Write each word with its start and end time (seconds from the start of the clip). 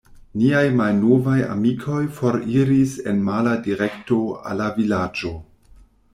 Niaj 0.43 0.61
malnovaj 0.77 1.35
amikoj 1.55 1.99
foriris 2.21 2.97
en 3.13 3.21
mala 3.29 3.55
direkto 3.69 4.19
al 4.33 4.61
la 4.65 4.73
vilaĝo. 4.81 5.37